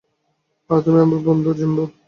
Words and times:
আর 0.69 0.79
তুমি 0.85 0.99
আমার 1.01 1.19
বন্ধু, 1.27 1.49
জিম্বো। 1.59 1.83